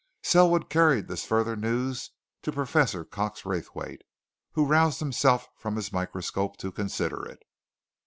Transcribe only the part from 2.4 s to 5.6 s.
to Professor Cox Raythwaite, who roused himself